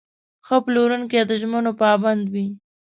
[0.45, 2.47] ښه پلورونکی د ژمنو پابند وي.